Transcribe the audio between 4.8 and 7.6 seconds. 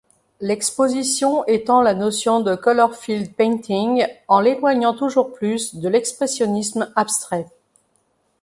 toujours plus de l'expressionnisme abstrait.